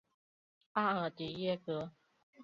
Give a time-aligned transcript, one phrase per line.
[0.71, 1.91] 阿尔迪耶格。